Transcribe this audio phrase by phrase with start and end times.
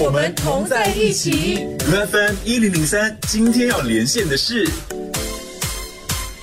[0.00, 1.66] 我们同在一起。
[1.80, 4.64] FM 一零零三，今天要连线的是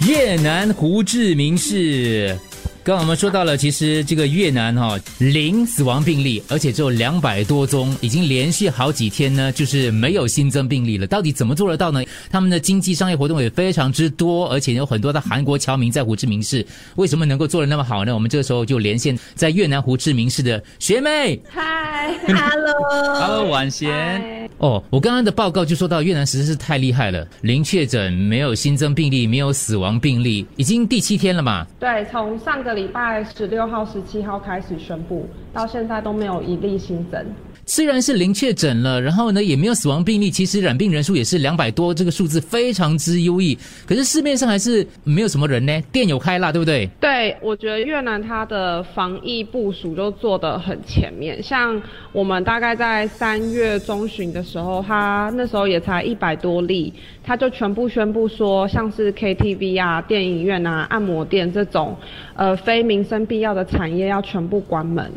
[0.05, 2.37] 越南胡志明市。
[2.85, 11.07] 刚刚我们说到了，其实这个越南哈、零死亡病例，而且只有两百多宗，已经连续好几天呢，就是没有新增病例了。
[11.07, 12.03] 到底怎么做得到呢？
[12.29, 16.63] 他们的经济商业活动也非常之多，而且有很多的韩国侨民在胡志明市，
[16.95, 18.13] 为什么能够做得那么好呢？
[18.13, 21.41] 我们这个时候就连线在越南胡志明市的学妹。
[21.49, 24.44] 嗨 Hello，Hello，婉贤。
[24.57, 31.67] 哦，我刚刚的报告就说到越南实在是太厉害了，零确诊，没有新增病例，没有死亡病例，已经第七天了嘛。
[31.79, 37.25] 对，从上个礼拜十六号、十七号开始宣布，到现在都没有一例新增。
[37.67, 43.57] 虽然是零确诊了，然后呢也没有死亡病例，其实染病人数也是两百多，这个数字非常之优异。
[43.87, 46.87] 可是市面上还是没有什么人呢，店有开啦，对不对？
[46.99, 56.93] 对，我觉得越南它的防疫部署就做得很前面，像我们大概在三月中旬的时候，它那时候也才一百多例，
[57.23, 61.97] 它就全部宣布说，像是 KTV 啊、电影院啊、按摩店这种，
[62.35, 65.11] 呃，非民生必要的产业要全部关门。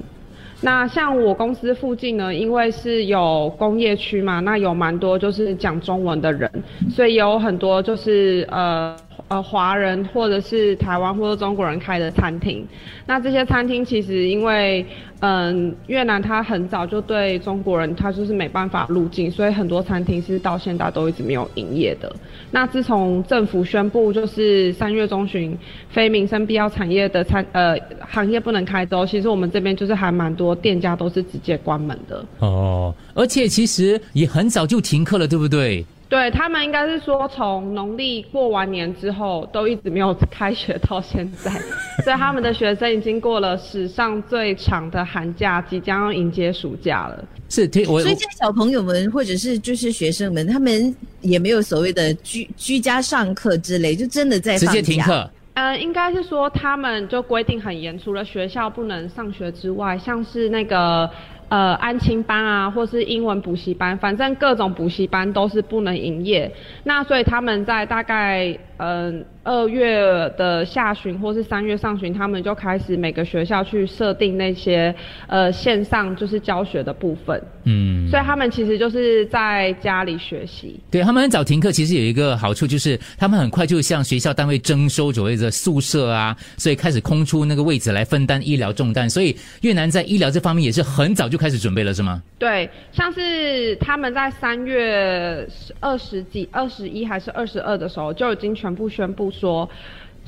[0.60, 6.50] 那像我公司附近呢，因为是有工业区嘛，那有蛮多就是讲中文的人，
[6.98, 8.96] 所以有很多就是呃
[9.28, 12.66] 呃华人或者是台湾或者中国人开的餐厅。
[13.06, 14.84] 那这些餐厅其实因为
[15.20, 22.12] 嗯越南它很早就对中国人它就是没办法入境，所以很多餐厅是到现在都一直没有营业的。
[22.50, 25.56] 那自从政府宣布就是三月中旬
[25.88, 32.26] 非民生必要产业的餐呃行业不能开之后，其实我们这边就是还蛮多店家都是直接关门的。
[32.41, 35.86] 哦，而且其实也很早就停课了，对不对？
[36.08, 41.50] 对他们应该是说，从农历过完年之后，都一直没有开学到现在，
[42.02, 47.24] 所以他们的学生已经过了史上最长的寒假，即将要迎接暑假了。
[47.50, 54.80] 是，听我所以现在小朋友们或者是就是学生们，他们也没有所谓的居居家上课之类，就真的在直放假。
[54.80, 55.30] 接停课。
[55.58, 61.10] 呃，应该是说他们就规定很严，除了学校不能上学之外，像是那个
[61.48, 66.48] 呃安亲班啊，或是英文补习班，反正各种补习班都是不能营业。
[66.84, 74.94] 那所以他们在大概嗯二月的下旬或是三月上旬，他们就开始每个学校去设定那些
[75.26, 80.80] 呃线上就是教学的部分，嗯，所以他们其实就是在家里学习。
[80.91, 89.08] 对他们很早停课，其实有一个好处就是他们很快就向学校单位征收所谓的宿舍啊，所以开始空出那个位置来分担医疗重担。
[89.08, 92.22] 所以越南在医疗这方面也是很早就开始准备了，是吗？
[92.38, 95.47] 对，像是他们在三月
[95.80, 99.68] 二十几、二十一还是二十二的时候，就已经全部宣布说，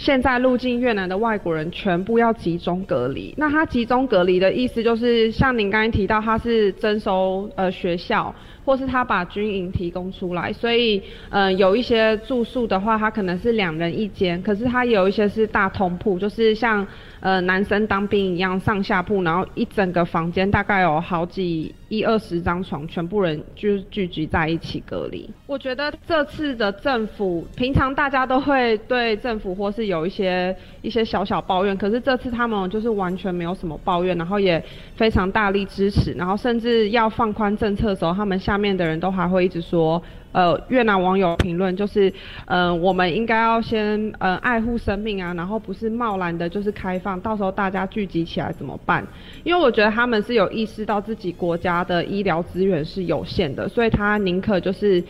[0.01, 3.35] 现在入境越南的外国人全部要集中隔离。
[3.37, 8.35] 那他集中隔离的意思就是，像您刚才提到，他是征收呃学校，
[8.65, 16.87] 或是他把军营提供出来，所以呃有一些住宿的话，他可能是两人一间，可是他有一些是大通铺，就是像
[17.21, 25.29] 呃男生当兵一样上下铺，然后一整个房间大概有好几一二十张床，全部人就是聚集在一起隔离。
[25.47, 34.63] 我觉得这次的政府，平常大家都会对政府或是有一些一些小小抱怨，可是这次他们就是完全没有什么抱怨，然后也
[34.97, 40.03] 非常大力支持，然后甚至要放宽政策的时候，他们下面的人都还会一直说。
[40.33, 42.13] 呃，越南网友评论就是，
[42.47, 49.05] 嗯、我们应该要先呃爱护生命啊，然后不是贸然的，就是开放，到时候大家聚集起来怎么办？
[49.43, 55.03] 因为我觉得他们是有意识到自己国家的医疗资源是有限的，所以他宁可就是。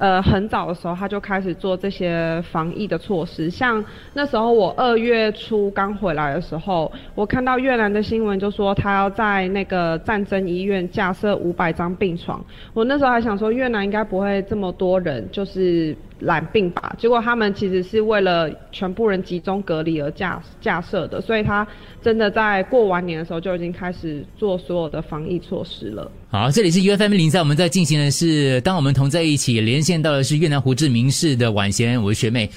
[0.00, 3.84] 呃，很早的时候他就开始做这些防疫的措施，像
[4.14, 21.66] 那时候我二月初刚回来的时候，我看到越南的新闻就说他要在那个战争医院架设五百张病床，我那时候还想说越南应该不会这么多人就是染病吧，结果他们其实是为了全部人集中隔离而架架设的，所以他
[22.02, 26.10] 真的在过完年的时候就已经开始做所有的防疫措施了。
[26.28, 32.48] 好，这里是 U F M 零三，我们在进行的是，当我们同在一起，连线到的是越南胡志明市的婉贤，我是学妹。